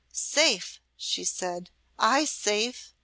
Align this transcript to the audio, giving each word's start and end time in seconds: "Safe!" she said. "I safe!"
"Safe!" 0.13 0.81
she 0.97 1.23
said. 1.23 1.69
"I 1.99 2.25
safe!" 2.25 2.95